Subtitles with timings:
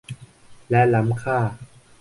[0.69, 1.37] และล้ำค่า